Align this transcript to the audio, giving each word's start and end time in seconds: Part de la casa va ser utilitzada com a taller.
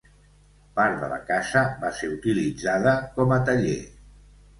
Part 0.77 0.95
de 1.01 1.09
la 1.11 1.19
casa 1.27 1.61
va 1.83 1.91
ser 1.97 2.09
utilitzada 2.13 2.95
com 3.19 3.35
a 3.37 3.39
taller. 3.51 3.77